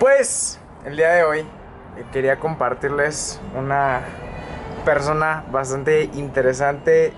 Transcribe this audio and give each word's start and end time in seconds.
Pues 0.00 0.58
el 0.86 0.96
día 0.96 1.10
de 1.10 1.24
hoy 1.24 1.40
eh, 1.40 2.04
quería 2.10 2.36
compartirles 2.40 3.38
una 3.54 4.00
persona 4.86 5.44
bastante 5.52 6.04
interesante, 6.14 7.12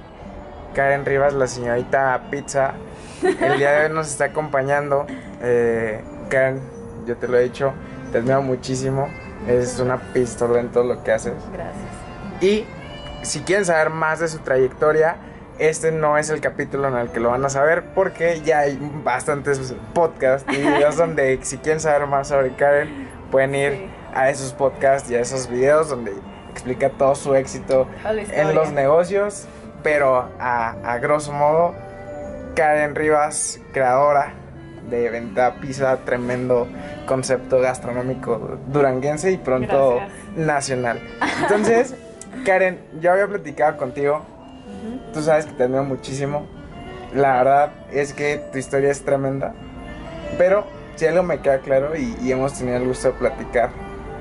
Karen 0.74 1.04
Rivas, 1.06 1.32
la 1.32 1.46
señorita 1.46 2.24
Pizza. 2.28 2.74
El 3.22 3.58
día 3.58 3.70
de 3.70 3.86
hoy 3.86 3.92
nos 3.92 4.08
está 4.08 4.24
acompañando. 4.24 5.06
Eh, 5.40 6.02
Karen, 6.28 6.60
yo 7.06 7.16
te 7.18 7.28
lo 7.28 7.38
he 7.38 7.44
dicho, 7.44 7.72
te 8.10 8.18
admiro 8.18 8.42
muchísimo. 8.42 9.08
Es 9.46 9.78
una 9.78 9.98
pistola 10.12 10.58
en 10.58 10.72
todo 10.72 10.82
lo 10.82 11.04
que 11.04 11.12
haces. 11.12 11.34
Gracias. 11.52 11.84
Y 12.40 12.66
si 13.22 13.42
quieren 13.42 13.64
saber 13.64 13.90
más 13.90 14.18
de 14.18 14.26
su 14.26 14.40
trayectoria, 14.40 15.18
este 15.58 15.92
no 15.92 16.18
es 16.18 16.30
el 16.30 16.40
capítulo 16.40 16.88
en 16.88 16.96
el 16.96 17.08
que 17.10 17.20
lo 17.20 17.30
van 17.30 17.44
a 17.44 17.48
saber 17.48 17.84
porque 17.94 18.40
ya 18.44 18.60
hay 18.60 18.78
bastantes 19.04 19.74
podcasts 19.94 20.50
y 20.52 20.56
videos 20.56 20.96
donde 20.96 21.38
si 21.42 21.58
quieren 21.58 21.80
saber 21.80 22.06
más 22.06 22.28
sobre 22.28 22.54
Karen 22.54 23.08
pueden 23.30 23.54
ir 23.54 23.72
Sí. 23.72 23.90
a 24.14 24.30
esos 24.30 24.52
podcasts 24.52 25.10
y 25.10 25.14
a 25.14 25.20
esos 25.20 25.48
videos 25.48 25.88
donde 25.88 26.12
explica 26.50 26.90
todo 26.90 27.14
su 27.14 27.34
éxito 27.34 27.86
en 28.32 28.54
los 28.54 28.72
negocios, 28.72 29.46
pero 29.82 30.28
a, 30.38 30.70
a 30.84 30.98
grosso 30.98 31.32
modo, 31.32 31.74
Karen 32.54 32.94
Rivas, 32.94 33.58
creadora 33.72 34.34
de 34.90 35.08
Venta 35.08 35.54
Pizza, 35.60 35.96
tremendo 36.04 36.66
concepto 37.06 37.60
gastronómico 37.60 38.58
duranguense 38.66 39.30
y 39.30 39.38
pronto 39.38 39.96
Gracias. 39.96 40.36
nacional. 40.36 41.00
Entonces, 41.40 41.94
Karen, 42.44 42.78
yo 43.00 43.12
había 43.12 43.26
platicado 43.28 43.76
contigo, 43.78 44.22
Tú 45.12 45.22
sabes 45.22 45.46
que 45.46 45.52
te 45.52 45.64
admiro 45.64 45.84
muchísimo. 45.84 46.46
La 47.14 47.34
verdad 47.34 47.72
es 47.90 48.14
que 48.14 48.42
tu 48.52 48.58
historia 48.58 48.90
es 48.90 49.02
tremenda, 49.02 49.54
pero 50.38 50.66
si 50.96 51.06
algo 51.06 51.22
me 51.22 51.40
queda 51.40 51.58
claro 51.58 51.94
y, 51.94 52.16
y 52.22 52.32
hemos 52.32 52.54
tenido 52.54 52.78
el 52.78 52.86
gusto 52.86 53.08
de 53.08 53.14
platicar 53.14 53.70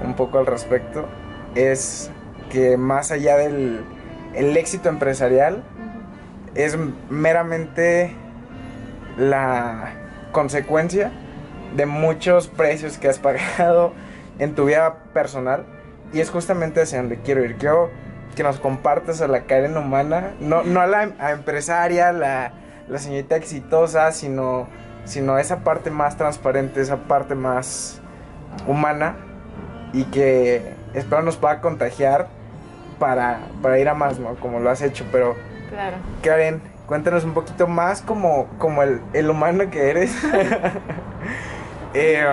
un 0.04 0.14
poco 0.16 0.40
al 0.40 0.46
respecto, 0.46 1.06
es 1.56 2.12
que 2.50 2.76
más 2.76 3.12
allá 3.12 3.38
del 3.38 3.86
el 4.34 4.56
éxito 4.58 4.90
empresarial, 4.90 5.64
es 6.56 6.78
meramente 7.10 8.14
la 9.18 9.94
consecuencia 10.32 11.12
de 11.76 11.86
muchos 11.86 12.48
precios 12.48 12.98
que 12.98 13.08
has 13.08 13.20
pagado 13.20 13.94
en 14.40 14.56
tu 14.56 14.66
vida 14.66 15.04
personal 15.14 15.66
y 16.14 16.20
es 16.20 16.30
justamente 16.30 16.82
hacia 16.82 17.00
donde 17.00 17.18
quiero 17.22 17.44
ir. 17.44 17.56
Quiero 17.58 17.90
que 18.36 18.44
nos 18.44 18.60
compartas 18.60 19.22
a 19.22 19.28
la 19.28 19.42
Karen 19.42 19.78
humana, 19.78 20.32
no, 20.40 20.64
no 20.64 20.82
a 20.82 20.88
la 20.88 21.12
a 21.20 21.32
empresaria, 21.32 22.12
la, 22.12 22.52
la 22.88 22.98
señorita 22.98 23.36
exitosa, 23.36 24.12
sino, 24.12 24.68
sino 25.06 25.38
esa 25.38 25.60
parte 25.64 25.92
más 25.92 26.18
transparente, 26.18 26.82
esa 26.82 26.98
parte 26.98 27.36
más 27.36 28.02
humana 28.68 29.16
y 29.94 30.06
que 30.06 30.74
espero 30.94 31.22
nos 31.22 31.38
pueda 31.38 31.62
contagiar 31.62 32.28
para, 33.00 33.40
para 33.62 33.80
ir 33.80 33.90
a 33.90 33.94
más, 33.94 34.20
¿no? 34.20 34.36
Como 34.36 34.60
lo 34.60 34.70
has 34.70 34.82
hecho, 34.82 35.06
pero 35.12 35.36
Claro. 35.70 35.98
Karen, 36.22 36.62
cuéntanos 36.86 37.24
un 37.24 37.34
poquito 37.34 37.66
más 37.66 38.02
como, 38.02 38.48
como 38.58 38.84
el, 38.84 39.02
el 39.14 39.30
humano 39.30 39.70
que 39.70 39.90
eres. 39.90 40.16
Eh, 41.94 42.24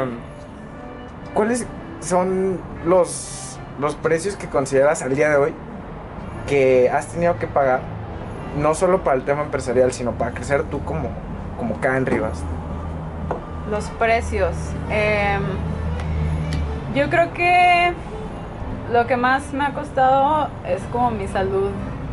¿Cuáles 1.35 1.67
son 1.99 2.61
los, 2.87 3.59
los 3.81 3.97
precios 3.97 4.37
que 4.37 4.47
consideras 4.47 5.03
al 5.03 5.17
día 5.17 5.31
de 5.31 5.37
hoy 5.37 5.55
que 6.49 6.91
has 6.91 7.07
tenido 7.09 7.39
que 7.39 7.47
pagar? 7.47 7.81
No 8.59 8.75
solo 8.75 9.05
para 9.05 9.17
el 9.17 9.23
tema 9.23 9.43
empresarial, 9.43 9.93
sino 9.93 10.13
para 10.13 10.33
crecer 10.33 10.65
tú 10.65 10.83
como, 10.85 11.11
como 11.57 11.79
Karen 11.81 12.07
Rivas. 12.07 12.43
Los 13.71 13.85
precios. 13.91 14.55
Em, 14.91 15.43
yo 16.95 17.09
creo 17.11 17.33
que 17.35 17.93
lo 18.93 19.07
que 19.07 19.17
más 19.17 19.53
me 19.53 19.65
ha 19.65 19.75
costado 19.75 20.49
es 20.67 20.83
como 20.91 21.11
mi 21.11 21.29
salud 21.29 21.71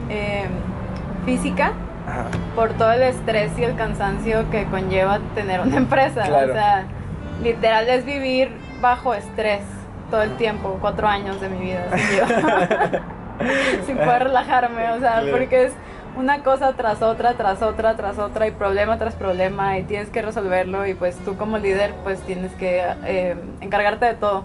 em, 0.10 0.50
física 1.26 1.72
Ajá. 2.08 2.26
por 2.56 2.74
todo 2.74 2.92
el 2.92 3.02
estrés 3.02 3.58
y 3.58 3.64
el 3.64 3.76
cansancio 3.76 4.50
que 4.52 4.66
conlleva 4.66 5.20
tener 5.34 5.62
una 5.62 5.78
empresa. 5.86 6.24
Claro. 6.24 6.52
O 6.52 6.54
sea, 6.54 6.84
literal 7.42 7.88
es 7.88 8.06
vivir 8.06 8.52
bajo 8.82 9.14
estrés 9.14 9.62
todo 10.12 10.22
el 10.22 10.36
tiempo, 10.36 10.78
cuatro 10.82 11.08
años 11.08 11.40
de 11.40 11.50
mi 11.50 11.60
vida. 11.62 11.86
Sin 13.86 13.98
poder 13.98 14.24
relajarme, 14.26 14.92
o 14.92 15.00
sea, 15.00 15.22
Claro. 15.22 15.32
porque 15.32 15.66
es 15.66 15.74
una 16.18 16.44
cosa 16.44 16.74
tras 16.74 17.02
otra, 17.02 17.34
tras 17.34 17.62
otra, 17.62 17.96
tras 17.98 18.18
otra, 18.20 18.48
y 18.48 18.52
problema 18.52 18.98
tras 18.98 19.16
problema, 19.16 19.78
y 19.78 19.84
tienes 19.84 20.10
que 20.10 20.22
resolverlo, 20.22 20.86
y 20.88 20.94
pues 20.94 21.18
tú 21.18 21.36
como 21.38 21.58
líder, 21.58 21.94
pues 22.04 22.22
tienes 22.22 22.52
que 22.54 22.82
eh, 23.06 23.36
encargarte 23.62 24.06
de 24.06 24.14
todo. 24.14 24.44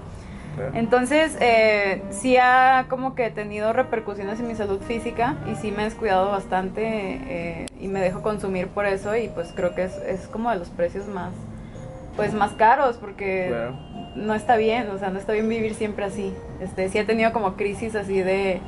Entonces, 0.74 1.38
eh, 1.40 2.02
sí 2.10 2.36
ha 2.36 2.84
como 2.90 3.14
que 3.14 3.30
tenido 3.30 3.72
repercusiones 3.72 4.40
en 4.40 4.48
mi 4.48 4.54
salud 4.56 4.80
física 4.82 5.36
y 5.50 5.54
sí 5.54 5.70
me 5.70 5.82
he 5.82 5.84
descuidado 5.86 6.30
bastante 6.30 6.82
eh, 6.84 7.66
y 7.80 7.88
me 7.88 8.00
dejo 8.00 8.20
consumir 8.20 8.66
por 8.68 8.84
eso 8.84 9.16
y 9.16 9.28
pues 9.28 9.52
creo 9.54 9.74
que 9.74 9.84
es, 9.84 9.96
es 10.06 10.26
como 10.26 10.50
de 10.50 10.56
los 10.58 10.68
precios 10.68 11.06
más, 11.06 11.30
pues 12.16 12.34
más 12.34 12.50
caros 12.52 12.96
porque 12.98 13.46
Claro. 13.48 13.74
no 14.16 14.34
está 14.34 14.56
bien, 14.56 14.90
o 14.90 14.98
sea, 14.98 15.08
no 15.08 15.18
está 15.18 15.32
bien 15.32 15.48
vivir 15.48 15.72
siempre 15.74 16.04
así. 16.04 16.34
Este, 16.60 16.90
sí 16.90 16.98
he 16.98 17.04
tenido 17.04 17.32
como 17.32 17.54
crisis 17.54 17.94
así 17.94 18.20
de, 18.20 18.60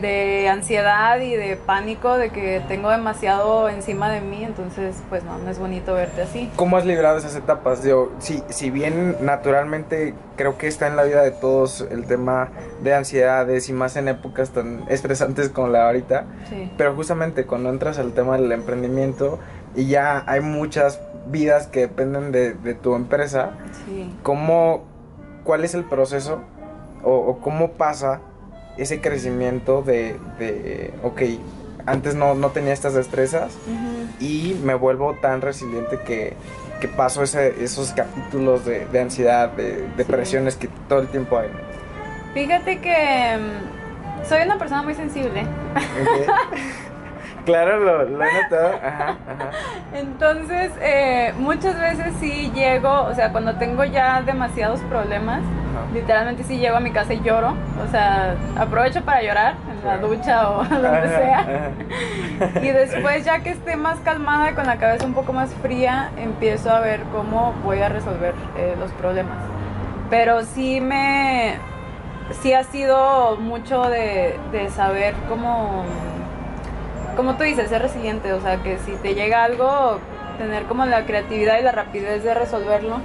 de 0.00 0.48
ansiedad 0.48 1.20
y 1.20 1.36
de 1.36 1.56
pánico 1.56 2.18
de 2.18 2.30
que 2.30 2.60
tengo 2.66 2.90
demasiado 2.90 3.68
encima 3.68 4.10
de 4.10 4.20
mí, 4.20 4.42
entonces 4.42 4.96
pues 5.08 5.22
no, 5.24 5.38
no 5.38 5.48
es 5.48 5.58
bonito 5.58 5.94
verte 5.94 6.22
así. 6.22 6.50
¿Cómo 6.56 6.76
has 6.76 6.84
librado 6.84 7.18
esas 7.18 7.36
etapas? 7.36 7.82
Digo, 7.84 8.12
si, 8.18 8.42
si 8.48 8.70
bien 8.70 9.16
naturalmente 9.20 10.14
creo 10.36 10.58
que 10.58 10.66
está 10.66 10.88
en 10.88 10.96
la 10.96 11.04
vida 11.04 11.22
de 11.22 11.30
todos 11.30 11.86
el 11.90 12.04
tema 12.06 12.48
de 12.82 12.94
ansiedades 12.94 13.68
y 13.68 13.72
más 13.72 13.96
en 13.96 14.08
épocas 14.08 14.50
tan 14.50 14.84
estresantes 14.88 15.48
como 15.50 15.68
la 15.68 15.86
ahorita, 15.86 16.24
Sí. 16.48 16.70
pero 16.76 16.94
justamente 16.94 17.46
cuando 17.46 17.70
entras 17.70 17.98
al 17.98 18.12
tema 18.12 18.36
del 18.36 18.50
emprendimiento 18.52 19.38
y 19.76 19.86
ya 19.86 20.24
hay 20.26 20.40
muchas 20.40 21.00
vidas 21.28 21.68
que 21.68 21.80
dependen 21.80 22.32
de, 22.32 22.54
de 22.54 22.74
tu 22.74 22.94
empresa, 22.96 23.50
Sí. 23.86 24.12
¿cómo, 24.22 24.84
¿cuál 25.44 25.64
es 25.64 25.74
el 25.74 25.84
proceso 25.84 26.40
o, 27.04 27.12
o 27.14 27.38
cómo 27.40 27.72
pasa 27.72 28.20
ese 28.76 29.00
crecimiento 29.00 29.82
de, 29.82 30.16
de 30.38 30.92
ok, 31.02 31.22
antes 31.86 32.14
no, 32.14 32.34
no 32.34 32.50
tenía 32.50 32.72
estas 32.72 32.94
destrezas 32.94 33.56
y 34.20 34.56
me 34.64 34.74
vuelvo 34.74 35.14
tan 35.14 35.40
resiliente 35.40 36.00
que, 36.06 36.34
que 36.80 36.88
paso 36.88 37.22
ese- 37.22 37.62
esos 37.62 37.92
capítulos 37.92 38.64
de, 38.64 38.86
de 38.86 39.00
ansiedad, 39.00 39.50
de 39.50 39.86
depresiones 39.96 40.56
que 40.56 40.68
todo 40.88 41.00
el 41.00 41.08
tiempo 41.08 41.38
hay. 41.38 41.48
Fíjate 42.34 42.80
que 42.80 43.38
mm, 43.38 44.26
soy 44.28 44.42
una 44.42 44.58
persona 44.58 44.82
muy 44.82 44.94
sensible. 44.94 45.44
Claro, 47.44 47.78
lo, 47.78 48.02
lo 48.08 48.24
he 48.24 48.42
notado. 48.42 48.74
Ajá, 48.82 49.10
ajá. 49.28 49.50
Entonces, 49.94 50.72
eh, 50.80 51.32
muchas 51.38 51.78
veces 51.78 52.12
sí 52.18 52.50
llego, 52.52 53.02
o 53.04 53.14
sea, 53.14 53.30
cuando 53.30 53.54
tengo 53.54 53.84
ya 53.84 54.20
demasiados 54.22 54.80
problemas, 54.88 55.42
Literalmente 55.92 56.44
sí 56.44 56.58
llego 56.58 56.76
a 56.76 56.80
mi 56.80 56.90
casa 56.90 57.14
y 57.14 57.20
lloro. 57.22 57.54
O 57.86 57.90
sea, 57.90 58.34
aprovecho 58.58 59.02
para 59.02 59.22
llorar 59.22 59.54
en 59.70 59.86
la 59.86 59.98
ducha 59.98 60.50
o 60.50 60.64
donde 60.68 61.08
sea. 61.08 61.70
Y 62.62 62.68
después, 62.68 63.24
ya 63.24 63.40
que 63.40 63.50
esté 63.50 63.76
más 63.76 63.98
calmada, 64.00 64.54
con 64.54 64.66
la 64.66 64.76
cabeza 64.76 65.06
un 65.06 65.14
poco 65.14 65.32
más 65.32 65.50
fría, 65.62 66.10
empiezo 66.16 66.70
a 66.70 66.80
ver 66.80 67.02
cómo 67.12 67.54
voy 67.64 67.80
a 67.80 67.88
resolver 67.88 68.34
eh, 68.56 68.74
los 68.78 68.90
problemas. 68.92 69.38
Pero 70.10 70.42
sí 70.44 70.80
me. 70.80 71.54
Sí 72.42 72.52
ha 72.52 72.64
sido 72.64 73.36
mucho 73.36 73.84
de, 73.84 74.36
de 74.52 74.68
saber 74.70 75.14
cómo. 75.28 75.84
Como 77.16 77.36
tú 77.36 77.44
dices, 77.44 77.68
ser 77.68 77.82
resiliente. 77.82 78.32
O 78.32 78.40
sea, 78.40 78.56
que 78.62 78.78
si 78.78 78.92
te 78.96 79.14
llega 79.14 79.44
algo, 79.44 79.98
tener 80.36 80.64
como 80.64 80.84
la 80.84 81.06
creatividad 81.06 81.58
y 81.58 81.62
la 81.62 81.72
rapidez 81.72 82.24
de 82.24 82.34
resolverlo. 82.34 82.98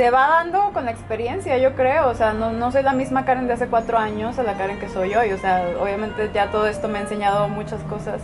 Se 0.00 0.10
va 0.10 0.28
dando 0.28 0.70
con 0.72 0.86
la 0.86 0.92
experiencia, 0.92 1.58
yo 1.58 1.74
creo. 1.74 2.08
O 2.08 2.14
sea, 2.14 2.32
no, 2.32 2.52
no 2.52 2.72
soy 2.72 2.82
la 2.82 2.94
misma 2.94 3.26
Karen 3.26 3.46
de 3.46 3.52
hace 3.52 3.66
cuatro 3.66 3.98
años 3.98 4.38
a 4.38 4.42
la 4.42 4.54
Karen 4.54 4.78
que 4.78 4.88
soy 4.88 5.14
hoy. 5.14 5.30
O 5.32 5.36
sea, 5.36 5.62
obviamente 5.78 6.30
ya 6.32 6.50
todo 6.50 6.66
esto 6.66 6.88
me 6.88 6.96
ha 6.96 7.00
enseñado 7.02 7.50
muchas 7.50 7.82
cosas. 7.82 8.22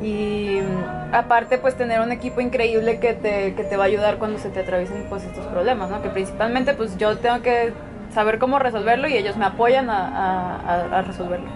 Y 0.00 0.60
mm, 0.62 1.12
aparte, 1.12 1.58
pues 1.58 1.74
tener 1.74 2.00
un 2.00 2.12
equipo 2.12 2.40
increíble 2.40 3.00
que 3.00 3.14
te, 3.14 3.54
que 3.56 3.64
te 3.64 3.76
va 3.76 3.82
a 3.82 3.86
ayudar 3.88 4.18
cuando 4.18 4.38
se 4.38 4.50
te 4.50 4.60
atraviesen 4.60 5.06
pues, 5.08 5.24
estos 5.24 5.44
problemas, 5.46 5.90
¿no? 5.90 6.00
Que 6.00 6.10
principalmente, 6.10 6.74
pues 6.74 6.96
yo 6.96 7.18
tengo 7.18 7.42
que 7.42 7.72
saber 8.14 8.38
cómo 8.38 8.60
resolverlo 8.60 9.08
y 9.08 9.16
ellos 9.16 9.36
me 9.36 9.46
apoyan 9.46 9.90
a, 9.90 10.06
a- 10.06 10.98
a- 10.98 11.02
resolverlo. 11.02 11.48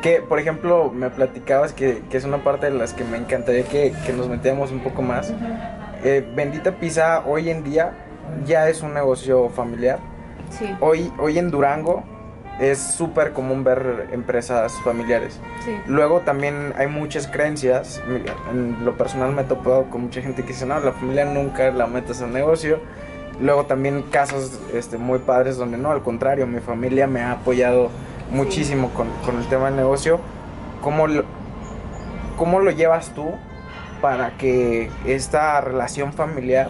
Que, 0.00 0.22
por 0.22 0.38
ejemplo, 0.38 0.90
me 0.90 1.10
platicabas 1.10 1.74
que, 1.74 2.02
que 2.10 2.16
es 2.16 2.24
una 2.24 2.38
parte 2.38 2.70
de 2.70 2.78
las 2.78 2.94
que 2.94 3.04
me 3.04 3.18
encantaría 3.18 3.64
que, 3.64 3.92
que 4.06 4.14
nos 4.14 4.28
metiéramos 4.28 4.72
un 4.72 4.80
poco 4.80 5.02
más. 5.02 5.34
Eh, 6.02 6.26
Bendita 6.34 6.72
Pizza 6.72 7.24
hoy 7.26 7.50
en 7.50 7.62
día 7.62 7.92
ya 8.46 8.68
es 8.68 8.82
un 8.82 8.94
negocio 8.94 9.48
familiar. 9.50 9.98
Sí, 10.50 10.66
Hoy, 10.80 11.12
hoy 11.18 11.38
en 11.38 11.50
Durango 11.50 12.02
es 12.60 12.78
súper 12.78 13.32
común 13.32 13.64
ver 13.64 14.08
empresas 14.12 14.72
familiares. 14.84 15.40
sí. 15.64 15.76
Luego 15.86 16.20
también 16.20 16.74
hay 16.76 16.86
muchas 16.86 17.26
creencias. 17.26 18.02
En 18.50 18.84
lo 18.84 18.96
personal 18.96 19.32
me 19.32 19.42
he 19.42 19.44
topado 19.44 19.88
con 19.90 20.02
mucha 20.02 20.20
gente 20.20 20.42
que 20.42 20.48
dice, 20.48 20.66
no, 20.66 20.78
la 20.80 20.92
familia 20.92 21.24
nunca 21.24 21.70
la 21.70 21.86
metas 21.86 22.22
al 22.22 22.32
negocio. 22.32 22.80
luego 23.40 23.64
también 23.64 24.02
casos 24.02 24.60
este, 24.74 24.98
muy 24.98 25.18
padres 25.18 25.56
donde 25.56 25.78
no, 25.78 25.90
al 25.90 26.02
contrario, 26.02 26.46
mi 26.46 26.60
familia 26.60 27.06
me 27.06 27.22
ha 27.22 27.32
apoyado 27.32 27.90
muchísimo 28.30 28.90
con, 28.90 29.08
con, 29.24 29.38
el 29.38 29.46
tema 29.48 29.66
del 29.66 29.76
negocio. 29.76 30.20
¿Cómo 30.82 31.06
lo, 31.06 31.24
¿Cómo 32.36 32.60
lo 32.60 32.70
llevas 32.70 33.14
tú 33.14 33.30
para 34.00 34.36
que 34.36 34.90
esta 35.06 35.60
relación 35.60 36.12
familiar 36.12 36.68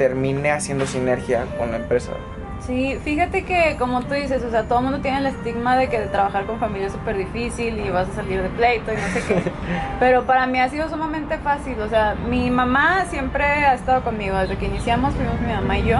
termine 0.00 0.50
haciendo 0.50 0.86
sinergia 0.86 1.44
con 1.58 1.72
la 1.72 1.76
empresa? 1.76 2.12
Sí, 2.60 2.98
fíjate 3.04 3.44
que 3.44 3.76
como 3.78 4.00
tú 4.00 4.14
dices, 4.14 4.42
o 4.42 4.50
sea, 4.50 4.62
todo 4.62 4.78
el 4.78 4.84
mundo 4.84 5.00
tiene 5.00 5.18
el 5.18 5.26
estigma 5.26 5.76
de 5.76 5.90
que 5.90 5.98
trabajar 5.98 6.46
con 6.46 6.58
familia 6.58 6.86
es 6.86 6.94
súper 6.94 7.18
difícil 7.18 7.78
y 7.78 7.90
vas 7.90 8.08
a 8.08 8.14
salir 8.14 8.40
de 8.40 8.48
pleito 8.48 8.92
y 8.94 8.96
no 8.96 9.08
sé 9.12 9.22
qué. 9.28 9.42
Pero 10.00 10.24
para 10.24 10.46
mí 10.46 10.58
ha 10.58 10.70
sido 10.70 10.88
sumamente 10.88 11.36
fácil, 11.36 11.78
o 11.80 11.88
sea, 11.90 12.14
mi 12.14 12.50
mamá 12.50 13.04
siempre 13.10 13.44
ha 13.44 13.74
estado 13.74 14.02
conmigo, 14.02 14.38
desde 14.38 14.56
que 14.56 14.66
iniciamos 14.66 15.12
fuimos 15.14 15.38
mi 15.38 15.52
mamá 15.52 15.78
y 15.78 15.84
yo, 15.84 15.98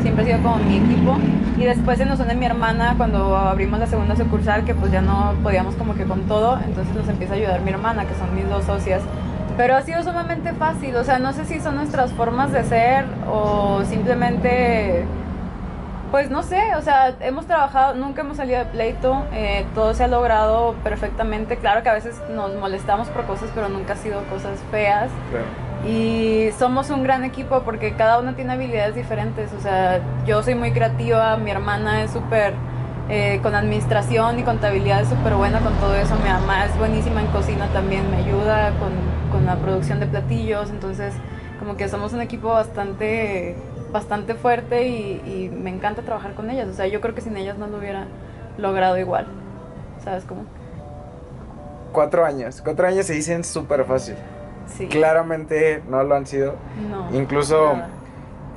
siempre 0.00 0.22
ha 0.22 0.26
sido 0.26 0.42
como 0.42 0.56
mi 0.56 0.78
equipo. 0.78 1.18
Y 1.58 1.64
después 1.64 1.98
se 1.98 2.06
nos 2.06 2.18
une 2.20 2.34
mi 2.34 2.46
hermana 2.46 2.94
cuando 2.96 3.36
abrimos 3.36 3.78
la 3.78 3.86
segunda 3.86 4.16
sucursal, 4.16 4.64
que 4.64 4.74
pues 4.74 4.90
ya 4.90 5.02
no 5.02 5.34
podíamos 5.42 5.74
como 5.74 5.94
que 5.94 6.04
con 6.04 6.22
todo, 6.22 6.58
entonces 6.66 6.94
nos 6.94 7.06
empieza 7.06 7.34
a 7.34 7.36
ayudar 7.36 7.60
mi 7.60 7.70
hermana, 7.70 8.06
que 8.06 8.14
son 8.14 8.34
mis 8.34 8.48
dos 8.48 8.64
socias. 8.64 9.02
Pero 9.56 9.76
ha 9.76 9.82
sido 9.82 10.02
sumamente 10.02 10.52
fácil, 10.52 10.96
o 10.96 11.04
sea, 11.04 11.18
no 11.18 11.32
sé 11.32 11.44
si 11.44 11.60
son 11.60 11.76
nuestras 11.76 12.12
formas 12.12 12.52
de 12.52 12.64
ser 12.64 13.04
o 13.30 13.82
simplemente 13.84 15.04
pues 16.12 16.30
no 16.30 16.42
sé, 16.42 16.74
o 16.76 16.82
sea, 16.82 17.14
hemos 17.20 17.46
trabajado, 17.46 17.94
nunca 17.94 18.20
hemos 18.20 18.36
salido 18.36 18.58
de 18.58 18.66
pleito, 18.66 19.24
eh, 19.32 19.64
todo 19.74 19.94
se 19.94 20.04
ha 20.04 20.08
logrado 20.08 20.74
perfectamente. 20.84 21.56
Claro 21.56 21.82
que 21.82 21.88
a 21.88 21.94
veces 21.94 22.20
nos 22.28 22.54
molestamos 22.54 23.08
por 23.08 23.24
cosas, 23.24 23.48
pero 23.54 23.70
nunca 23.70 23.94
ha 23.94 23.96
sido 23.96 24.22
cosas 24.24 24.58
feas. 24.70 25.10
Y 25.88 26.50
somos 26.58 26.90
un 26.90 27.02
gran 27.02 27.24
equipo 27.24 27.62
porque 27.62 27.94
cada 27.94 28.18
uno 28.18 28.34
tiene 28.34 28.52
habilidades 28.52 28.94
diferentes. 28.94 29.54
O 29.54 29.60
sea, 29.62 30.00
yo 30.26 30.42
soy 30.42 30.54
muy 30.54 30.72
creativa, 30.72 31.38
mi 31.38 31.50
hermana 31.50 32.02
es 32.02 32.10
súper 32.10 32.52
eh, 33.08 33.40
con 33.42 33.54
administración 33.54 34.38
y 34.38 34.42
contabilidad, 34.42 35.02
es 35.02 35.08
súper 35.08 35.34
buena 35.34 35.60
con 35.60 35.74
todo 35.74 35.94
eso. 35.94 36.14
Mi 36.16 36.28
mamá 36.28 36.66
es 36.66 36.76
buenísima 36.78 37.20
en 37.20 37.28
cocina 37.28 37.68
también, 37.72 38.10
me 38.10 38.18
ayuda 38.18 38.72
con, 38.78 38.92
con 39.30 39.46
la 39.46 39.56
producción 39.56 40.00
de 40.00 40.06
platillos. 40.06 40.70
Entonces, 40.70 41.14
como 41.58 41.76
que 41.76 41.88
somos 41.88 42.12
un 42.12 42.20
equipo 42.20 42.48
bastante 42.48 43.56
bastante 43.92 44.34
fuerte 44.34 44.88
y, 44.88 45.50
me 45.52 45.70
encanta 45.70 46.02
trabajar 46.02 46.34
con 46.34 46.50
ellas. 46.50 46.68
O 46.68 46.72
sea, 46.72 46.86
yo 46.86 47.00
creo 47.00 47.14
que 47.14 47.20
sin 47.20 47.36
ellas 47.36 47.58
no 47.58 47.66
lo 47.66 47.78
hubiera 47.78 48.06
logrado 48.58 48.98
igual. 48.98 49.26
¿Sabes 50.02 50.24
cómo? 50.24 50.44
Cuatro 51.92 52.24
años. 52.24 52.62
Cuatro 52.64 52.86
años 52.86 53.06
se 53.06 53.12
dicen 53.12 53.44
súper 53.44 53.84
fácil. 53.84 54.16
Sí. 54.66 54.86
Claramente 54.88 55.82
no 55.88 56.02
lo 56.02 56.14
han 56.14 56.26
sido. 56.26 56.54
No. 56.90 57.14
Incluso 57.16 57.74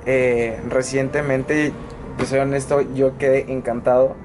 eh, 0.05 0.59
recientemente, 0.69 1.73
pues 2.17 2.29
soy 2.29 2.39
honesto, 2.39 2.81
yo 2.81 3.17
quedé 3.17 3.51
encantado. 3.51 4.15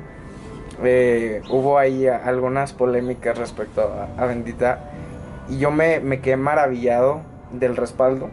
Eh, 0.82 1.42
hubo 1.50 1.78
ahí 1.78 2.06
algunas 2.06 2.72
polémicas 2.72 3.36
respecto 3.36 3.90
a, 4.16 4.24
Bendita 4.26 4.90
y 5.48 5.58
yo 5.58 5.70
me, 5.70 6.00
me 6.00 6.20
quedé 6.20 6.36
maravillado 6.36 7.20
del 7.52 7.76
respaldo 7.76 8.30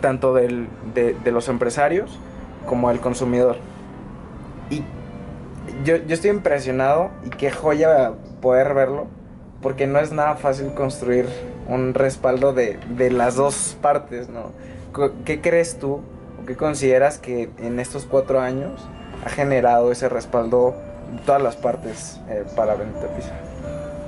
tanto 0.00 0.34
del, 0.34 0.68
de, 0.94 1.32
los 1.32 1.48
empresarios 1.48 2.18
como 2.66 2.88
del 2.88 3.00
consumidor. 3.00 3.56
Y 4.70 4.82
yo, 5.84 5.96
yo 5.96 6.14
estoy 6.14 6.30
impresionado 6.30 7.10
y 7.24 7.30
qué 7.30 7.50
joya 7.50 8.12
poder 8.40 8.74
verlo, 8.74 9.06
porque 9.62 9.86
no 9.86 9.98
es 9.98 10.12
nada 10.12 10.36
fácil 10.36 10.72
construir 10.74 11.26
un 11.68 11.94
respaldo 11.94 12.52
de, 12.52 12.78
de 12.96 13.10
las 13.10 13.36
dos 13.36 13.76
partes, 13.82 14.28
¿no? 14.28 14.52
¿Qué 15.24 15.40
crees 15.40 15.78
tú 15.78 16.00
o 16.42 16.46
qué 16.46 16.56
consideras 16.56 17.18
que 17.18 17.50
en 17.58 17.78
estos 17.78 18.04
cuatro 18.04 18.40
años 18.40 18.88
ha 19.24 19.28
generado 19.28 19.92
ese 19.92 20.08
respaldo 20.08 20.74
de 20.74 20.87
todas 21.24 21.42
las 21.42 21.56
partes 21.56 22.20
eh, 22.28 22.44
para 22.56 22.74
Benita 22.74 23.06
Pizza? 23.08 23.32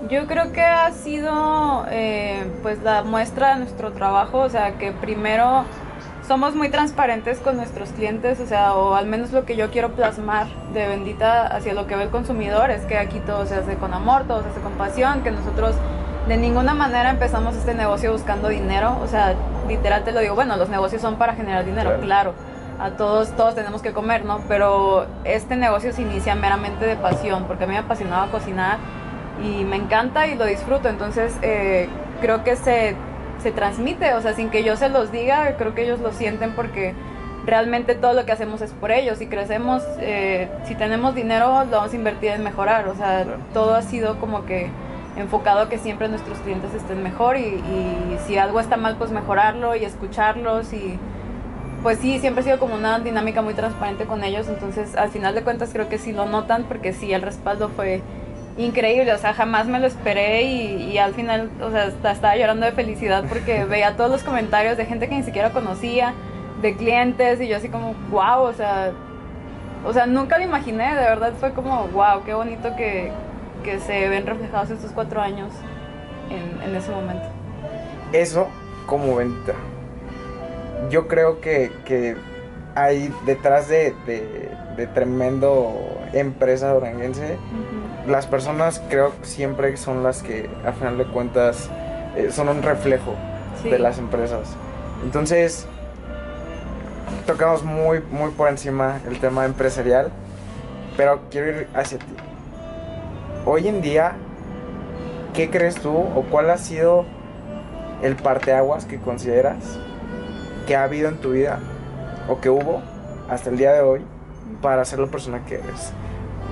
Yo 0.09 0.27
creo 0.27 0.53
que 0.53 0.63
ha 0.63 0.91
sido 0.93 1.85
eh, 1.91 2.45
pues 2.63 2.83
la 2.83 3.03
muestra 3.03 3.55
de 3.55 3.61
nuestro 3.61 3.93
trabajo, 3.93 4.39
o 4.39 4.49
sea 4.49 4.73
que 4.79 4.93
primero 4.93 5.65
somos 6.27 6.55
muy 6.55 6.69
transparentes 6.69 7.39
con 7.39 7.57
nuestros 7.57 7.91
clientes, 7.91 8.41
o 8.41 8.47
sea, 8.47 8.75
o 8.75 8.95
al 8.95 9.07
menos 9.07 9.33
lo 9.33 9.45
que 9.45 9.57
yo 9.57 9.71
quiero 9.71 9.91
plasmar 9.93 10.47
de 10.73 10.87
Bendita 10.87 11.47
hacia 11.47 11.75
lo 11.75 11.87
que 11.87 11.97
ve 11.97 12.05
el 12.05 12.11
consumidor 12.11 12.71
es 12.71 12.83
que 12.83 12.99
aquí 12.99 13.19
todo 13.21 13.47
se 13.47 13.57
hace 13.57 13.75
con 13.75 13.93
amor, 13.93 14.25
todo 14.27 14.43
se 14.43 14.49
hace 14.49 14.61
con 14.61 14.73
pasión, 14.73 15.23
que 15.23 15.31
nosotros 15.31 15.75
de 16.29 16.37
ninguna 16.37 16.73
manera 16.73 17.11
empezamos 17.11 17.57
este 17.57 17.75
negocio 17.75 18.13
buscando 18.13 18.49
dinero, 18.49 18.97
o 19.03 19.09
sea, 19.09 19.35
literal 19.69 20.05
te 20.05 20.13
lo 20.13 20.21
digo, 20.21 20.35
bueno, 20.35 20.57
los 20.57 20.69
negocios 20.69 21.03
son 21.03 21.17
para 21.17 21.35
generar 21.35 21.65
dinero, 21.65 21.99
claro. 22.01 22.35
A 22.81 22.93
todos, 22.93 23.37
todos 23.37 23.55
tenemos 23.55 23.83
que 23.83 23.93
comer, 23.93 24.25
¿no? 24.25 24.41
Pero 24.49 25.07
este 25.25 25.55
negocio 25.55 25.93
se 25.93 26.01
inicia 26.01 26.35
meramente 26.35 26.87
de 26.87 26.97
pasión, 26.97 27.45
porque 27.45 27.65
a 27.65 27.67
mí 27.67 27.75
me 27.75 27.81
apasionaba 27.81 28.31
cocinar 28.31 28.79
y 29.45 29.65
me 29.65 29.77
encanta 29.77 30.27
y 30.27 30.35
lo 30.35 30.47
disfruto. 30.47 30.89
Entonces 30.89 31.37
eh, 31.43 31.89
creo 32.23 32.43
que 32.43 32.57
se, 32.57 32.97
se 33.43 33.53
transmite, 33.53 34.15
o 34.15 34.23
sea, 34.23 34.33
sin 34.33 34.49
que 34.49 34.65
yo 34.65 34.77
se 34.77 34.89
los 34.89 35.13
diga, 35.13 35.57
creo 35.59 35.75
que 35.75 35.83
ellos 35.83 36.01
lo 36.01 36.13
sienten 36.13 36.55
porque 36.55 36.95
realmente 37.45 37.95
todo 37.95 38.15
lo 38.15 38.25
que 38.25 38.33
hacemos 38.33 38.63
es 38.63 38.73
por 38.73 38.93
ellos. 38.93 39.19
Si 39.19 39.27
crecemos, 39.27 39.83
eh, 39.99 40.49
si 40.65 40.75
tenemos 40.75 41.15
dinero, 41.15 41.65
lo 41.65 41.77
vamos 41.77 41.93
a 41.93 41.97
invertir 41.97 42.31
en 42.31 42.43
mejorar. 42.43 42.89
O 42.89 42.95
sea, 42.95 43.27
todo 43.53 43.75
ha 43.75 43.83
sido 43.83 44.19
como 44.19 44.47
que 44.47 44.71
enfocado 45.17 45.61
a 45.61 45.69
que 45.69 45.77
siempre 45.77 46.09
nuestros 46.09 46.39
clientes 46.39 46.73
estén 46.73 47.03
mejor 47.03 47.37
y, 47.37 47.41
y, 47.41 48.19
si 48.27 48.39
algo 48.39 48.61
está 48.61 48.77
mal, 48.77 48.97
pues 48.97 49.11
mejorarlo 49.11 49.77
y 49.77 49.85
escucharlos 49.85 50.73
y 50.73 50.99
pues 51.83 51.99
sí, 51.99 52.19
siempre 52.19 52.43
ha 52.43 52.45
sido 52.45 52.59
como 52.59 52.75
una 52.75 52.99
dinámica 52.99 53.43
muy 53.43 53.55
transparente 53.55 54.05
con 54.05 54.23
ellos. 54.25 54.49
Entonces, 54.49 54.97
al 54.97 55.11
final 55.11 55.35
de 55.35 55.43
cuentas, 55.43 55.71
creo 55.73 55.89
que 55.89 55.99
sí 55.99 56.13
lo 56.13 56.27
notan 56.27 56.65
porque 56.65 56.93
sí, 56.93 57.13
el 57.13 57.23
respaldo 57.23 57.69
fue 57.71 58.03
increíble, 58.59 59.13
o 59.13 59.19
sea, 59.19 59.33
jamás 59.33 59.67
me 59.67 59.81
lo 59.81 59.87
esperé 59.87 60.43
y, 60.43 60.99
al 60.99 61.15
final, 61.15 61.51
o 61.63 61.71
sea, 61.71 61.87
estaba 61.87 62.37
llorando 62.37 62.67
de 62.67 62.73
felicidad 62.73 63.25
porque 63.29 63.65
veía 63.69 63.97
todos 63.97 64.11
los 64.11 64.23
comentarios 64.23 64.77
de 64.77 64.87
gente 64.87 65.09
que 65.09 65.15
ni 65.15 65.23
siquiera 65.23 65.51
conocía, 65.51 66.15
de 66.61 66.77
clientes 66.77 67.41
y 67.41 67.49
yo 67.49 67.57
así 67.57 67.69
como, 67.69 67.95
wow, 68.11 68.43
o 68.43 68.53
sea, 68.53 68.93
o 69.85 69.93
sea, 69.93 70.07
nunca 70.07 70.37
lo 70.37 70.45
imaginé, 70.45 70.95
de 70.95 71.01
verdad 71.01 71.33
fue 71.41 71.53
como, 71.53 71.89
wow, 71.89 72.23
qué 72.25 72.35
bonito 72.35 72.77
que, 72.77 73.13
se 73.87 74.09
ven 74.09 74.27
reflejados 74.27 74.71
estos 74.71 74.91
cuatro 74.91 75.21
años 75.21 75.53
en, 76.31 76.75
ese 76.75 76.91
momento. 76.91 77.29
Eso 78.13 78.49
como 78.87 79.17
venta. 79.17 79.53
Yo 80.89 81.09
creo 81.09 81.41
que, 81.41 81.71
que 81.85 82.17
hay 82.75 83.13
detrás 83.27 83.69
de, 83.69 83.95
de, 84.07 84.87
tremendo 84.95 85.75
empresa 86.15 86.73
duranguense 86.73 87.37
las 88.07 88.27
personas 88.27 88.83
creo 88.89 89.13
siempre 89.23 89.77
son 89.77 90.03
las 90.03 90.23
que 90.23 90.49
a 90.65 90.73
final 90.73 90.99
de 90.99 91.05
cuentas 91.05 91.69
eh, 92.17 92.31
son 92.31 92.49
un 92.49 92.63
reflejo 92.63 93.15
de 93.63 93.79
las 93.79 93.99
empresas. 93.99 94.57
Entonces, 95.05 95.67
tocamos 97.27 97.63
muy, 97.63 98.01
muy 98.11 98.31
por 98.31 98.49
encima 98.49 99.01
el 99.07 99.19
tema 99.19 99.45
empresarial, 99.45 100.11
pero 100.97 101.21
quiero 101.31 101.49
ir 101.49 101.69
hacia 101.75 101.99
ti. 101.99 102.17
Hoy 103.45 103.69
en 103.69 103.83
día, 103.83 104.13
¿qué 105.35 105.51
crees 105.51 105.77
tú 105.77 105.97
o 105.97 106.25
cuál 106.31 106.51
ha 106.51 106.59
sido 106.59 107.05
el 108.03 108.17
parteaguas 108.17 108.87
que 108.87 108.99
consideras 108.99 109.79
ha 110.77 110.85
habido 110.85 111.09
en 111.09 111.19
tu 111.19 111.33
vida 111.33 111.59
o 112.29 112.41
que 112.41 112.51
hubo 112.51 112.83
hasta 113.29 113.51
el 113.51 113.57
día 113.57 113.73
de 113.73 113.81
hoy 113.81 114.03
para 114.63 114.85
ser 114.85 114.99
la 114.99 115.07
persona 115.07 115.45
que 115.45 115.57
eres? 115.57 115.93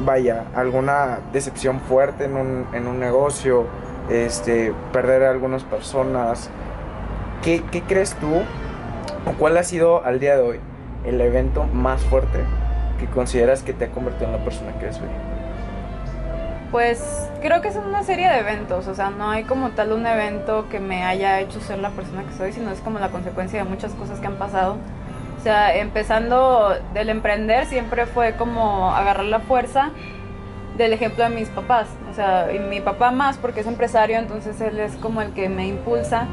vaya, 0.05 0.45
alguna 0.55 1.19
decepción 1.33 1.81
fuerte 1.81 2.25
en 2.25 2.37
un, 2.37 2.67
en 2.73 2.87
un 2.87 3.01
negocio, 3.01 3.67
este, 4.09 4.73
perder 4.93 5.25
a 5.25 5.31
algunas 5.31 5.65
personas. 5.65 6.51
¿Qué, 7.43 7.63
¿Qué, 7.71 7.83
crees 7.83 8.15
tú 8.15 8.35
o 9.27 9.33
cuál 9.39 9.57
ha 9.57 9.63
sido 9.63 10.05
al 10.05 10.21
día 10.21 10.37
de 10.37 10.43
hoy 10.43 10.61
el 11.05 11.21
evento 11.21 11.65
más 11.65 12.03
fuerte 12.03 12.41
que 12.99 13.07
consideras 13.07 13.63
que 13.63 13.73
te 13.73 13.87
ha 13.87 13.91
convertido 13.91 14.27
en 14.27 14.33
la 14.33 14.45
persona 14.45 14.73
que 14.79 14.87
eres 14.87 14.99
hoy? 15.01 15.28
Pues 16.71 17.31
creo 17.41 17.63
que 17.63 17.69
es 17.69 17.77
una 17.77 18.03
serie 18.03 18.29
de 18.29 18.41
eventos, 18.41 18.89
o 18.89 18.95
sea, 18.95 19.09
no 19.11 19.31
hay 19.31 19.45
como 19.45 19.71
tal 19.71 19.93
un 19.93 20.07
evento 20.07 20.69
que 20.69 20.81
me 20.81 21.05
haya 21.05 21.41
hecho 21.41 21.61
ser 21.61 21.79
la 21.79 21.91
persona 21.91 22.25
que 22.25 22.33
soy, 22.35 22.53
sino 22.53 22.71
es 22.71 22.81
como 22.81 22.99
la 22.99 23.09
consecuencia 23.09 23.65
de 23.65 23.69
muchas 23.69 23.93
cosas 23.95 24.21
que 24.21 24.27
han 24.27 24.37
pasado 24.37 24.77
o 25.39 25.41
sea, 25.41 25.77
empezando 25.77 26.75
del 26.95 27.11
emprender 27.11 27.67
siempre 27.67 28.07
fue 28.07 28.35
como 28.35 28.91
agarrar 28.91 29.27
la 29.27 29.39
fuerza 29.39 29.91
del 30.77 30.93
ejemplo 30.93 31.23
de 31.25 31.31
mis 31.31 31.49
papás. 31.49 31.87
O 32.11 32.15
sea, 32.15 32.53
y 32.53 32.59
mi 32.59 32.81
papá 32.81 33.13
más 33.13 33.39
porque 33.39 33.61
es 33.61 33.67
empresario, 33.67 34.19
entonces 34.19 34.61
él 34.61 34.81
es 34.81 34.97
como 34.97 35.23
el 35.23 35.33
que 35.33 35.49
me 35.49 35.69
impulsa. 35.69 36.27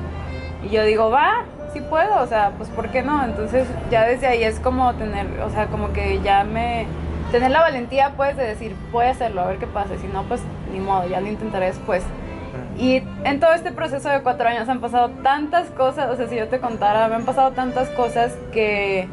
Y 0.64 0.70
yo 0.70 0.84
digo, 0.84 1.12
va, 1.12 1.46
sí 1.72 1.82
puedo, 1.82 2.20
o 2.20 2.26
sea, 2.26 2.54
pues 2.58 2.70
¿por 2.70 2.90
qué 2.90 3.04
no? 3.04 3.24
Entonces 3.24 3.68
ya 3.92 4.08
desde 4.08 4.26
ahí 4.26 4.44
es 4.44 4.60
como 4.60 4.92
tener, 4.96 5.28
o 5.42 5.52
sea, 5.52 5.68
como 5.68 5.94
que 5.94 6.20
ya 6.24 6.44
me... 6.44 6.88
Tener 7.36 7.52
la 7.52 7.60
valentía 7.60 8.14
pues 8.16 8.38
de 8.38 8.46
decir, 8.46 8.78
voy 8.94 9.08
a 9.08 9.10
hacerlo, 9.10 9.42
a 9.42 9.48
ver 9.48 9.58
qué 9.58 9.68
pasa. 9.68 9.98
Si 10.00 10.08
no, 10.08 10.24
pues 10.24 10.40
ni 10.72 10.80
modo, 10.80 11.06
ya 11.06 11.20
lo 11.20 11.28
intentaré 11.28 11.66
después. 11.66 12.02
Y 12.78 13.04
en 13.26 13.42
todo 13.42 13.52
este 13.52 13.74
proceso 13.74 14.08
de 14.08 14.22
cuatro 14.22 14.48
años 14.48 14.70
han 14.70 14.80
pasado 14.80 15.10
tantas 15.22 15.70
cosas, 15.72 16.10
o 16.10 16.16
sea, 16.16 16.30
si 16.30 16.38
yo 16.38 16.48
te 16.48 16.62
contara, 16.62 17.10
me 17.10 17.16
han 17.16 17.26
pasado 17.26 17.52
tantas 17.52 17.90
cosas 17.90 18.38
que 18.54 19.10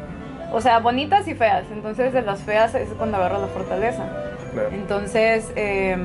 o 0.53 0.61
sea, 0.61 0.79
bonitas 0.79 1.27
y 1.27 1.33
feas. 1.33 1.65
Entonces 1.73 2.13
de 2.13 2.21
las 2.21 2.39
feas 2.43 2.73
es 2.75 2.87
cuando 2.97 3.17
agarro 3.17 3.41
la 3.41 3.47
fortaleza. 3.47 4.05
Claro. 4.53 4.69
Entonces, 4.71 5.51
eh, 5.57 5.97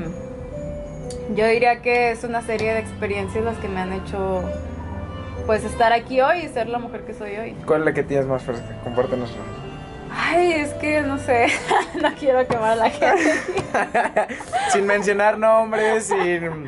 yo 1.33 1.47
diría 1.47 1.81
que 1.81 2.11
es 2.11 2.25
una 2.25 2.41
serie 2.41 2.73
de 2.73 2.79
experiencias 2.79 3.45
las 3.45 3.57
que 3.59 3.69
me 3.69 3.79
han 3.79 3.93
hecho 3.93 4.43
pues 5.45 5.63
estar 5.63 5.93
aquí 5.93 6.19
hoy 6.19 6.39
y 6.39 6.49
ser 6.49 6.67
la 6.67 6.79
mujer 6.79 7.05
que 7.05 7.13
soy 7.13 7.37
hoy. 7.37 7.55
¿Cuál 7.65 7.79
es 7.79 7.85
la 7.85 7.93
que 7.93 8.03
tienes 8.03 8.27
más 8.27 8.43
fuerte? 8.43 8.63
Compártenos. 8.83 9.33
Ay, 10.11 10.53
es 10.53 10.73
que 10.75 11.01
no 11.01 11.17
sé, 11.17 11.47
no 12.01 12.13
quiero 12.15 12.47
quemar 12.47 12.71
a 12.71 12.75
la 12.75 12.89
gente. 12.89 13.33
sin 14.71 14.85
mencionar 14.85 15.37
nombres, 15.37 16.05
sin... 16.05 16.67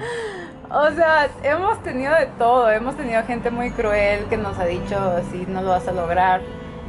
O 0.70 0.90
sea, 0.92 1.28
hemos 1.44 1.84
tenido 1.84 2.16
de 2.16 2.28
todo, 2.38 2.72
hemos 2.72 2.96
tenido 2.96 3.22
gente 3.24 3.52
muy 3.52 3.72
cruel 3.72 4.26
que 4.30 4.38
nos 4.38 4.58
ha 4.58 4.66
dicho 4.66 4.98
así, 4.98 5.46
no 5.48 5.62
lo 5.62 5.70
vas 5.70 5.88
a 5.88 5.92
lograr. 5.92 6.42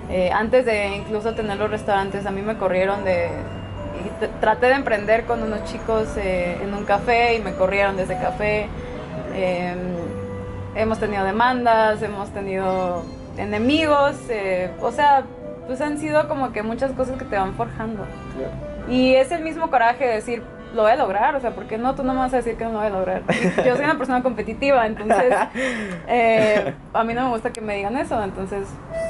Eh, 0.09 0.30
antes 0.32 0.64
de 0.64 0.97
incluso 0.97 1.35
tener 1.35 1.59
los 1.59 1.71
restaurantes, 1.71 2.26
a 2.26 2.30
mí 2.30 2.42
me 2.42 2.56
corrieron 2.56 3.04
de... 3.04 3.30
traté 4.40 4.66
de 4.66 4.75
emprender 4.75 5.25
con 5.25 5.42
unos 5.42 5.64
chicos 5.64 6.09
eh, 6.16 6.59
en 6.62 6.75
un 6.75 6.85
café 6.85 7.35
y 7.35 7.40
me 7.40 7.54
corrieron 7.54 7.97
de 7.97 8.04
ese 8.04 8.16
café. 8.18 8.68
Eh, 9.35 9.75
hemos 10.75 10.99
tenido 10.99 11.25
demandas, 11.25 12.02
hemos 12.02 12.30
tenido 12.30 13.04
enemigos, 13.37 14.16
eh, 14.28 14.71
o 14.80 14.92
sea, 14.92 15.25
pues 15.66 15.81
han 15.81 15.99
sido 15.99 16.28
como 16.28 16.52
que 16.52 16.62
muchas 16.62 16.92
cosas 16.92 17.19
que 17.19 17.25
te 17.25 17.37
van 17.37 17.54
forjando. 17.54 18.04
Y 18.88 19.14
es 19.14 19.31
el 19.31 19.42
mismo 19.42 19.71
coraje 19.71 20.07
de 20.07 20.14
decir, 20.14 20.42
lo 20.75 20.83
voy 20.83 20.92
a 20.92 20.97
lograr, 20.97 21.37
o 21.37 21.40
sea, 21.40 21.54
¿por 21.54 21.66
qué 21.66 21.78
no? 21.78 21.95
Tú 21.95 22.02
no 22.02 22.14
me 22.14 22.21
vas 22.21 22.33
a 22.33 22.38
decir 22.38 22.57
que 22.57 22.64
no 22.64 22.73
lo 22.73 22.78
voy 22.78 22.87
a 22.87 22.90
lograr. 22.90 23.23
Yo 23.64 23.76
soy 23.76 23.85
una 23.85 23.97
persona 23.97 24.23
competitiva, 24.23 24.87
entonces 24.87 25.35
eh, 26.09 26.75
a 26.92 27.04
mí 27.04 27.14
no 27.14 27.25
me 27.25 27.31
gusta 27.31 27.52
que 27.52 27.61
me 27.61 27.76
digan 27.76 27.97
eso, 27.97 28.21
entonces 28.23 28.66
pues, 28.88 29.00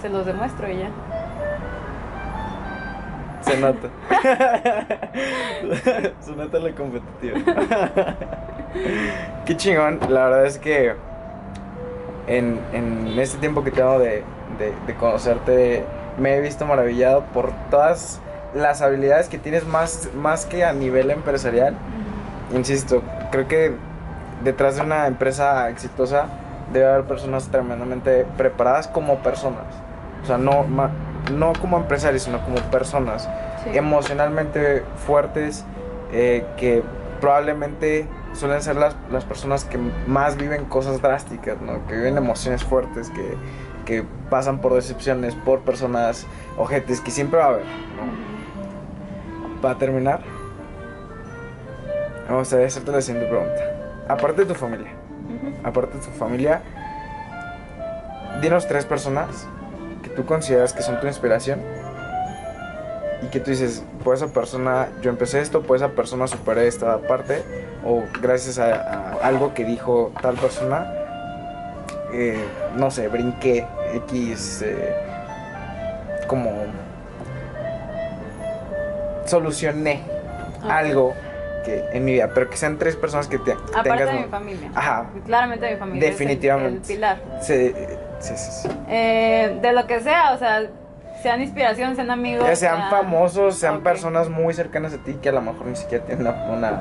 se 0.00 0.08
los 0.08 0.26
demuestro 0.26 0.70
y 0.70 0.78
ya. 0.78 0.90
Se 3.40 3.58
nota. 3.58 3.88
Se 6.20 6.36
nota 6.36 6.60
la 6.60 6.72
competitiva. 6.72 7.40
Qué 9.44 9.56
chingón. 9.56 9.98
La 10.08 10.26
verdad 10.26 10.46
es 10.46 10.58
que 10.58 10.94
en, 12.28 12.60
en 12.72 13.18
este 13.18 13.38
tiempo 13.38 13.64
que 13.64 13.72
tengo 13.72 13.98
de, 13.98 14.22
de- 14.58 14.74
de 14.86 14.94
conocerte, 14.96 15.84
me 16.18 16.36
he 16.36 16.40
visto 16.40 16.66
maravillado 16.66 17.24
por 17.32 17.52
todas 17.70 18.20
las 18.54 18.82
habilidades 18.82 19.28
que 19.28 19.38
tienes 19.38 19.66
más, 19.66 20.08
más 20.14 20.44
que 20.46 20.64
a 20.64 20.72
nivel 20.72 21.10
empresarial. 21.10 21.74
Insisto, 22.54 23.02
creo 23.30 23.48
que 23.48 23.74
detrás 24.44 24.76
de 24.76 24.82
una 24.82 25.06
empresa 25.06 25.68
exitosa 25.70 26.26
debe 26.72 26.86
haber 26.86 27.04
personas 27.04 27.48
tremendamente 27.48 28.26
preparadas 28.36 28.88
como 28.88 29.18
personas. 29.18 29.64
O 30.22 30.26
sea, 30.26 30.38
no, 30.38 30.64
ma- 30.64 30.90
no 31.32 31.52
como 31.60 31.76
empresarios, 31.78 32.22
sino 32.24 32.40
como 32.44 32.56
personas 32.70 33.28
Sí. 33.64 33.70
emocionalmente 33.78 34.82
fuertes 35.06 35.64
eh, 36.12 36.44
que 36.58 36.82
probablemente 37.20 38.06
suelen 38.34 38.60
ser 38.60 38.76
las, 38.76 38.94
las 39.10 39.24
personas 39.24 39.64
que 39.64 39.78
más 40.06 40.36
viven 40.36 40.64
cosas 40.64 41.00
drásticas, 41.00 41.60
¿no? 41.60 41.86
que 41.86 41.94
viven 41.94 42.16
emociones 42.18 42.64
fuertes, 42.64 43.08
que, 43.10 43.36
que 43.84 44.04
pasan 44.30 44.60
por 44.60 44.74
decepciones, 44.74 45.34
por 45.34 45.60
personas 45.60 46.26
ojetes, 46.56 47.00
que 47.00 47.10
siempre 47.10 47.38
va 47.38 47.44
a 47.44 47.48
haber. 47.48 47.64
¿no? 47.64 49.60
Para 49.60 49.78
terminar, 49.78 50.20
me 52.28 52.36
gustaría 52.36 52.66
hacerte 52.66 52.90
la 52.90 53.00
siguiente 53.00 53.28
pregunta. 53.28 53.62
Aparte 54.08 54.42
de 54.42 54.46
tu 54.46 54.54
familia, 54.54 54.90
aparte 55.64 55.98
de 55.98 56.04
tu 56.04 56.10
familia, 56.10 56.62
dinos 58.40 58.66
tres 58.66 58.84
personas 58.84 59.46
que 60.02 60.08
tú 60.10 60.24
consideras 60.24 60.72
que 60.72 60.82
son 60.82 61.00
tu 61.00 61.06
inspiración 61.06 61.60
y 63.22 63.26
que 63.26 63.38
tú 63.38 63.50
dices, 63.50 63.84
por 64.02 64.14
esa 64.14 64.28
persona 64.28 64.88
yo 65.00 65.10
empecé 65.10 65.40
esto, 65.40 65.62
por 65.62 65.76
esa 65.76 65.90
persona 65.90 66.26
superé 66.26 66.66
esta 66.66 66.98
parte, 66.98 67.42
o 67.84 68.02
gracias 68.20 68.58
a, 68.58 68.74
a 68.74 69.12
algo 69.22 69.54
que 69.54 69.64
dijo 69.64 70.12
tal 70.20 70.34
persona, 70.34 71.01
eh, 72.12 72.44
no 72.76 72.90
sé, 72.90 73.08
brinqué 73.08 73.66
X, 73.94 74.62
eh, 74.64 74.94
como 76.26 76.50
solucioné 79.26 80.00
algo 80.68 81.14
que 81.64 81.84
en 81.92 82.04
mi 82.04 82.12
vida, 82.14 82.30
pero 82.34 82.50
que 82.50 82.56
sean 82.56 82.76
tres 82.76 82.96
personas 82.96 83.28
que 83.28 83.38
te, 83.38 83.52
Aparte 83.52 83.82
tengas... 83.90 84.06
de 84.12 84.12
mi 84.20 84.24
familia. 84.24 84.70
Ajá. 84.74 85.06
Claramente 85.26 85.66
de 85.66 85.72
mi 85.72 85.78
familia. 85.78 86.00
es 86.00 86.06
el- 86.06 86.12
Definitivamente. 86.18 86.76
El, 86.92 86.96
pilar. 86.96 87.16
Sí, 87.40 87.72
sí, 88.18 88.32
sí, 88.36 88.50
sí. 88.62 88.68
Eh, 88.88 89.58
de 89.62 89.72
lo 89.72 89.86
que 89.86 90.00
sea, 90.00 90.32
o 90.32 90.38
sea, 90.38 90.66
sean 91.22 91.40
inspiración, 91.40 91.94
sean 91.94 92.10
amigos. 92.10 92.46
Ya 92.48 92.56
sean 92.56 92.76
sean- 92.78 92.90
famosos, 92.90 93.56
sean 93.56 93.80
personas 93.82 94.28
muy 94.28 94.52
cercanas 94.54 94.92
a 94.92 94.98
ti 94.98 95.14
que 95.22 95.28
a 95.28 95.32
lo 95.32 95.40
mejor 95.40 95.66
ni 95.66 95.76
siquiera 95.76 96.04
tienen 96.04 96.26
una, 96.26 96.44
una 96.52 96.80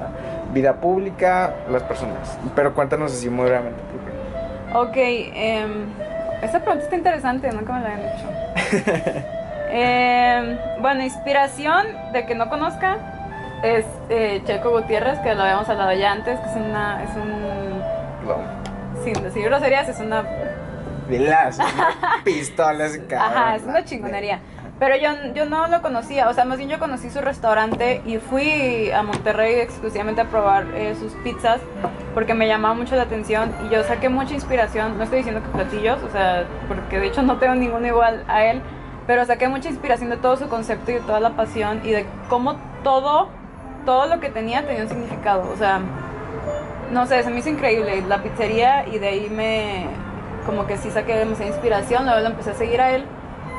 vida 0.52 0.82
pública, 0.82 1.54
las 1.72 1.84
personas. 1.84 2.38
Pero 2.56 2.74
cuéntanos 2.74 3.12
así 3.14 3.30
muy 3.30 3.46
brevemente. 3.46 3.80
Ok, 4.74 4.96
em, 4.98 5.86
esta 6.42 6.60
pregunta 6.60 6.84
está 6.86 6.96
interesante, 6.96 7.52
nunca 7.52 7.74
me 7.74 7.80
la 7.82 7.94
habían 7.94 8.10
hecho. 8.10 9.22
Em, 9.74 10.58
bueno, 10.82 11.02
inspiración 11.02 11.86
de 12.12 12.26
que 12.26 12.36
no 12.36 12.50
conozca 12.50 12.98
es 13.64 13.86
eh, 14.10 14.42
Checo 14.44 14.70
Gutiérrez, 14.72 15.18
que 15.20 15.34
lo 15.34 15.44
habíamos 15.44 15.70
hablado 15.70 15.94
ya 15.94 16.12
antes, 16.12 16.38
que 16.42 16.50
es 16.50 16.56
una, 16.58 17.02
es 17.02 17.10
un, 17.16 17.80
No. 18.28 18.36
sin 19.02 19.14
decir 19.24 19.46
groserías, 19.46 19.88
es 19.88 19.98
una, 20.02 20.26
Pilas, 21.08 21.58
pistolas, 22.26 22.98
cabrón. 23.08 23.38
ajá, 23.38 23.56
es 23.56 23.64
una 23.64 23.86
chingonería. 23.86 24.40
Pero 24.82 24.96
yo, 24.96 25.12
yo 25.36 25.46
no 25.46 25.68
lo 25.68 25.84
conocía, 25.84 26.28
o 26.28 26.34
sea, 26.34 26.44
más 26.44 26.58
bien 26.58 26.68
yo 26.68 26.80
conocí 26.80 27.12
su 27.12 27.22
restaurante 27.22 28.02
y 28.04 28.18
fui 28.18 28.90
a 28.90 29.04
Monterrey 29.04 29.60
exclusivamente 29.60 30.22
a 30.22 30.26
probar 30.26 30.66
eh, 30.74 30.96
sus 31.00 31.14
pizzas 31.24 31.62
porque 32.16 32.34
me 32.34 32.48
llamaba 32.48 32.74
mucho 32.74 32.96
la 32.96 33.04
atención 33.04 33.54
y 33.64 33.72
yo 33.72 33.84
saqué 33.84 34.10
mucha 34.10 34.34
inspiración, 34.34 34.98
no 34.98 35.04
estoy 35.04 35.20
diciendo 35.20 35.44
que 35.44 35.50
platillos, 35.50 36.02
o 36.02 36.10
sea, 36.10 36.48
porque 36.68 37.00
de 37.00 37.06
hecho 37.06 37.22
no 37.22 37.38
tengo 37.38 37.54
ninguno 37.54 37.86
igual 37.86 38.24
a 38.28 38.44
él, 38.46 38.64
pero 39.06 39.24
saqué 39.24 39.48
mucha 39.48 39.70
inspiración 39.70 40.10
de 40.10 40.18
todo 40.18 40.36
su 40.36 40.50
concepto 40.50 40.90
y 40.90 40.96
de 40.96 41.02
toda 41.02 41.20
la 41.20 41.30
pasión 41.36 41.82
y 41.84 41.92
de 41.92 42.08
cómo 42.28 42.56
todo, 42.84 43.30
todo 43.86 44.08
lo 44.08 44.20
que 44.20 44.32
tenía 44.32 44.66
tenía 44.66 44.82
un 44.82 44.90
significado, 44.90 45.48
o 45.54 45.58
sea, 45.58 45.80
no 46.92 47.06
sé, 47.06 47.22
se 47.22 47.30
me 47.30 47.38
hizo 47.38 47.50
increíble 47.50 48.02
la 48.08 48.24
pizzería 48.24 48.88
y 48.88 48.98
de 48.98 49.08
ahí 49.10 49.30
me, 49.30 49.86
como 50.48 50.66
que 50.66 50.78
sí 50.78 50.90
saqué 50.90 51.18
demasiada 51.18 51.52
inspiración, 51.52 52.06
luego 52.06 52.20
lo 52.22 52.30
empecé 52.30 52.50
a 52.50 52.56
seguir 52.56 52.82
a 52.82 52.96
él 52.96 53.06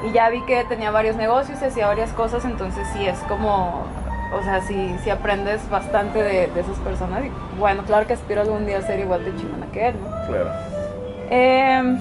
y 0.05 0.13
ya 0.13 0.29
vi 0.29 0.43
que 0.43 0.65
tenía 0.65 0.91
varios 0.91 1.17
negocios 1.17 1.61
y 1.63 1.65
hacía 1.65 1.87
varias 1.87 2.13
cosas, 2.13 2.45
entonces 2.45 2.87
sí 2.93 3.07
es 3.07 3.19
como, 3.21 3.85
o 4.33 4.43
sea, 4.43 4.61
sí, 4.63 4.95
sí 5.03 5.11
aprendes 5.11 5.69
bastante 5.71 6.23
de, 6.23 6.49
de 6.49 6.61
esas 6.61 6.79
personas 6.79 7.25
y 7.25 7.31
bueno, 7.59 7.83
claro 7.85 8.07
que 8.07 8.15
aspiro 8.15 8.41
algún 8.41 8.67
día 8.67 8.79
a 8.79 8.83
ser 8.83 9.01
igual 9.01 9.25
de 9.25 9.35
chingona 9.37 9.67
que 9.73 9.89
él, 9.89 9.95
¿no? 10.01 10.27
Claro. 10.27 10.51
Eh, 11.31 11.99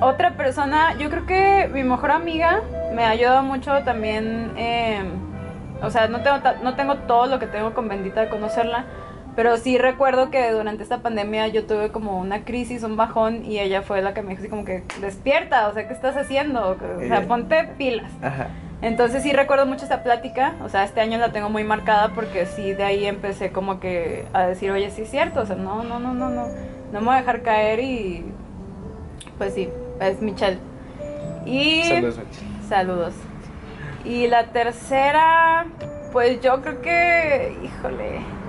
otra 0.00 0.32
persona, 0.32 0.94
yo 0.98 1.10
creo 1.10 1.26
que 1.26 1.70
mi 1.72 1.84
mejor 1.84 2.10
amiga 2.10 2.60
me 2.92 3.04
ha 3.04 3.10
ayudado 3.10 3.42
mucho 3.42 3.82
también, 3.84 4.52
eh, 4.56 5.02
o 5.80 5.90
sea, 5.90 6.08
no 6.08 6.20
tengo, 6.22 6.38
no 6.62 6.74
tengo 6.74 6.96
todo 6.96 7.26
lo 7.26 7.38
que 7.38 7.46
tengo 7.46 7.72
con 7.72 7.88
Bendita 7.88 8.22
de 8.22 8.28
conocerla, 8.28 8.84
pero 9.34 9.56
sí 9.56 9.78
recuerdo 9.78 10.30
que 10.30 10.50
durante 10.52 10.82
esta 10.82 10.98
pandemia 10.98 11.48
yo 11.48 11.64
tuve 11.64 11.90
como 11.90 12.18
una 12.18 12.44
crisis, 12.44 12.82
un 12.82 12.96
bajón, 12.96 13.44
y 13.44 13.58
ella 13.60 13.82
fue 13.82 14.02
la 14.02 14.14
que 14.14 14.22
me 14.22 14.30
dijo 14.30 14.40
así 14.40 14.48
como 14.48 14.64
que 14.64 14.82
despierta, 15.00 15.68
o 15.68 15.74
sea, 15.74 15.86
¿qué 15.88 15.94
estás 15.94 16.16
haciendo? 16.16 16.70
O 16.70 17.00
sea, 17.00 17.26
ponte 17.26 17.64
pilas. 17.78 18.10
Ajá. 18.22 18.48
Entonces 18.82 19.22
sí 19.22 19.32
recuerdo 19.32 19.64
mucho 19.64 19.84
esa 19.84 20.02
plática, 20.02 20.54
o 20.64 20.68
sea, 20.68 20.82
este 20.82 21.00
año 21.00 21.16
la 21.18 21.30
tengo 21.30 21.48
muy 21.48 21.62
marcada 21.62 22.08
porque 22.14 22.46
sí 22.46 22.72
de 22.72 22.82
ahí 22.82 23.06
empecé 23.06 23.52
como 23.52 23.78
que 23.78 24.24
a 24.32 24.42
decir, 24.42 24.72
oye, 24.72 24.90
sí 24.90 25.02
es 25.02 25.10
cierto, 25.10 25.40
o 25.40 25.46
sea, 25.46 25.54
no, 25.54 25.84
no, 25.84 26.00
no, 26.00 26.12
no, 26.12 26.28
no, 26.28 26.48
no 26.92 27.00
me 27.00 27.06
voy 27.06 27.14
a 27.14 27.18
dejar 27.18 27.42
caer 27.42 27.78
y 27.78 28.24
pues 29.38 29.54
sí, 29.54 29.68
es 30.00 30.20
Michelle. 30.20 30.58
Y 31.46 31.84
Saludos, 31.84 32.18
Michi. 32.18 32.66
saludos. 32.68 33.14
Y 34.04 34.26
la 34.26 34.46
tercera, 34.46 35.66
pues 36.12 36.40
yo 36.40 36.60
creo 36.60 36.82
que, 36.82 37.56
híjole. 37.62 38.41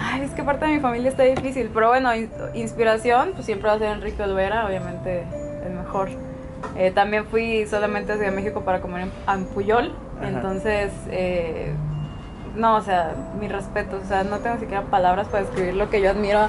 Ay, 0.00 0.22
es 0.22 0.30
que 0.32 0.42
parte 0.42 0.66
de 0.66 0.72
mi 0.72 0.80
familia 0.80 1.10
está 1.10 1.22
difícil, 1.22 1.70
pero 1.72 1.88
bueno, 1.88 2.14
in- 2.14 2.30
inspiración, 2.54 3.32
pues 3.34 3.46
siempre 3.46 3.68
va 3.68 3.74
a 3.74 3.78
ser 3.78 3.88
Enrique 3.88 4.22
Olvera, 4.22 4.66
obviamente 4.66 5.24
el 5.66 5.72
mejor. 5.74 6.08
Eh, 6.76 6.90
también 6.92 7.24
fui 7.26 7.66
solamente 7.66 8.12
hacia 8.12 8.30
México 8.30 8.62
para 8.62 8.80
comer 8.80 9.02
en, 9.02 9.12
en 9.34 9.44
Puyol, 9.46 9.92
Ajá. 10.18 10.28
entonces, 10.28 10.92
eh, 11.10 11.72
no, 12.56 12.76
o 12.76 12.80
sea, 12.82 13.12
mi 13.40 13.48
respeto, 13.48 13.98
o 14.02 14.06
sea, 14.06 14.24
no 14.24 14.38
tengo 14.38 14.58
siquiera 14.58 14.82
palabras 14.82 15.28
para 15.28 15.44
describir 15.44 15.74
lo 15.74 15.90
que 15.90 16.00
yo 16.00 16.10
admiro 16.10 16.38
a 16.40 16.48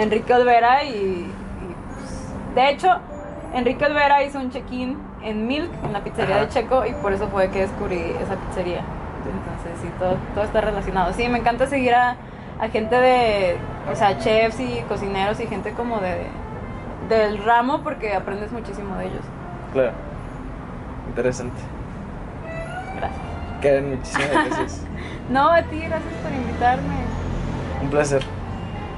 Enrique 0.00 0.32
Olvera 0.34 0.84
y, 0.84 0.90
y, 0.90 1.32
pues, 1.94 2.54
de 2.54 2.70
hecho, 2.70 2.88
Enrique 3.54 3.84
Olvera 3.84 4.22
hizo 4.24 4.38
un 4.38 4.50
check-in 4.50 4.98
en 5.22 5.46
Milk, 5.46 5.70
en 5.84 5.92
la 5.92 6.00
pizzería 6.02 6.36
Ajá. 6.36 6.44
de 6.46 6.50
Checo, 6.50 6.84
y 6.86 6.92
por 6.94 7.12
eso 7.12 7.28
fue 7.28 7.48
que 7.50 7.60
descubrí 7.60 8.00
esa 8.22 8.34
pizzería. 8.48 8.80
Entonces, 9.24 9.80
sí, 9.80 9.88
todo, 9.98 10.16
todo 10.34 10.44
está 10.44 10.60
relacionado. 10.60 11.12
Sí, 11.12 11.28
me 11.28 11.38
encanta 11.38 11.66
seguir 11.66 11.94
a, 11.94 12.16
a 12.62 12.68
gente 12.68 12.94
de, 12.94 13.56
o 13.90 13.96
sea, 13.96 14.16
chefs 14.18 14.60
y 14.60 14.82
cocineros 14.88 15.40
y 15.40 15.48
gente 15.48 15.72
como 15.72 15.98
de, 15.98 16.26
del 17.08 17.42
ramo 17.42 17.82
porque 17.82 18.14
aprendes 18.14 18.52
muchísimo 18.52 18.96
de 18.98 19.06
ellos. 19.06 19.24
Claro. 19.72 19.90
Interesante. 21.08 21.60
Gracias. 22.96 23.20
Karen, 23.60 23.96
muchísimas 23.96 24.30
gracias. 24.46 24.80
No, 25.28 25.50
a 25.50 25.62
ti, 25.62 25.80
gracias 25.80 26.14
por 26.22 26.32
invitarme. 26.32 26.94
Un 27.82 27.90
placer. 27.90 28.22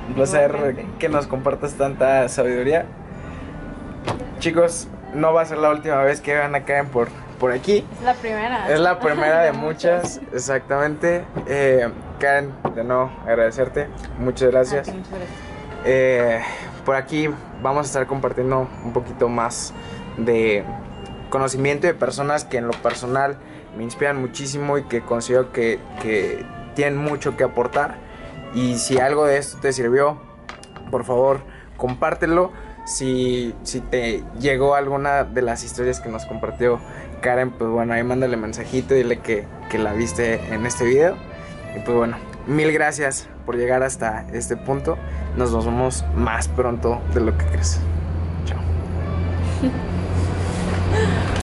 Un 0.09 0.15
placer 0.15 0.51
Igualmente. 0.51 0.87
que 0.99 1.09
nos 1.09 1.27
compartas 1.27 1.73
tanta 1.73 2.29
sabiduría. 2.29 2.85
Chicos, 4.41 4.89
no 5.15 5.33
va 5.33 5.41
a 5.41 5.47
ser 5.47 5.57
la 5.57 5.71
última 5.71 6.03
vez 6.03 6.21
que 6.21 6.35
vean 6.35 6.55
a 6.55 6.65
Karen 6.65 6.89
por, 6.89 7.09
por 7.41 7.51
aquí. 7.51 7.83
Es 7.99 8.05
la 8.05 8.13
primera. 8.13 8.69
Es 8.69 8.79
la 8.79 8.99
primera 8.99 9.41
de 9.41 9.53
muchas, 9.55 10.21
exactamente. 10.35 11.25
Eh, 11.47 11.89
Karen, 12.25 12.55
de 12.75 12.85
nuevo, 12.85 13.13
agradecerte. 13.27 13.87
Muchas 14.19 14.51
gracias. 14.51 14.89
Muchas 14.89 15.11
gracias. 15.11 15.31
Eh, 15.85 16.41
por 16.87 16.97
aquí 16.97 17.29
vamos 17.61 17.83
a 17.83 17.87
estar 17.87 18.07
compartiendo 18.07 18.67
un 18.83 18.95
poquito 18.95 19.29
más 19.29 19.75
de 20.17 20.65
conocimiento 21.29 21.87
de 21.87 21.93
personas 21.93 22.47
que 22.47 22.57
en 22.57 22.67
lo 22.67 22.73
personal 22.73 23.37
me 23.77 23.85
inspiran 23.85 24.19
muchísimo 24.19 24.79
y 24.79 24.85
que 24.85 25.03
considero 25.03 25.53
que, 25.53 25.79
que 26.01 26.47
tienen 26.75 26.97
mucho 26.97 27.37
que 27.37 27.45
aportar. 27.45 27.97
Y 28.55 28.79
si 28.79 28.99
algo 28.99 29.27
de 29.27 29.37
esto 29.37 29.59
te 29.61 29.75
sirvió, 29.75 30.19
por 30.91 31.05
favor, 31.05 31.41
compártelo. 31.77 32.53
Si, 32.87 33.55
si 33.65 33.81
te 33.81 34.25
llegó 34.41 34.77
alguna 34.77 35.25
de 35.25 35.43
las 35.43 35.63
historias 35.63 36.01
que 36.01 36.09
nos 36.09 36.25
compartió 36.25 36.81
Karen, 37.21 37.51
pues 37.51 37.69
bueno, 37.69 37.93
ahí 37.93 38.03
mándale 38.03 38.39
mensajito 38.39 38.95
y 38.95 38.99
dile 38.99 39.19
que, 39.19 39.45
que 39.69 39.77
la 39.77 39.93
viste 39.93 40.41
en 40.55 40.65
este 40.65 40.87
video. 40.87 41.34
Y 41.77 41.81
pues 41.81 41.97
bueno, 41.97 42.17
mil 42.47 42.73
gracias 42.73 43.29
por 43.47 43.57
llegar 43.57 43.83
hasta 43.83 44.27
este 44.33 44.57
punto. 44.57 44.97
Nos 45.37 45.53
vemos 45.65 46.05
más 46.15 46.49
pronto 46.49 47.01
de 47.13 47.21
lo 47.21 47.37
que 47.37 47.45
crees. 47.47 47.81
Chao. 48.45 48.59